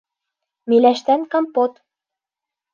Миләштән 0.73 1.29
компот 1.37 1.81